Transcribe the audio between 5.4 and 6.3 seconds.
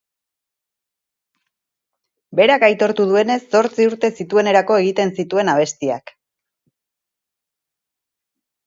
abestiak.